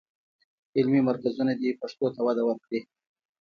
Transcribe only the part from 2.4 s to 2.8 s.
ورکړي.